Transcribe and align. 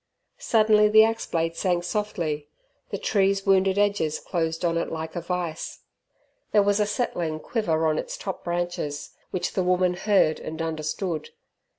Suddenly 0.39 0.89
the 0.89 1.03
axe 1.03 1.27
blade 1.27 1.55
sank 1.55 1.83
softly, 1.83 2.49
the 2.89 2.97
tree's 2.97 3.45
wounded 3.45 3.77
edges 3.77 4.17
closed 4.19 4.65
on 4.65 4.75
it 4.75 4.91
like 4.91 5.15
a 5.15 5.21
vice. 5.21 5.81
There 6.53 6.63
was 6.63 6.79
a 6.79 6.87
"settling" 6.87 7.39
quiver 7.39 7.85
on 7.85 7.99
its 7.99 8.17
top 8.17 8.43
branches, 8.43 9.11
which 9.29 9.53
the 9.53 9.61
woman 9.61 9.93
heard 9.93 10.39
and 10.39 10.59
understood. 10.59 11.29